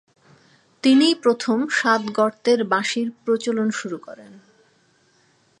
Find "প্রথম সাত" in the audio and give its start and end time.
1.15-2.01